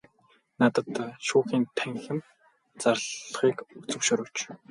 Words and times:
Надад 0.59 0.87
шүүхийн 1.27 1.65
танхим 1.77 2.19
зарлахыг 2.81 3.57
зөвшөөрөөч. 3.89 4.37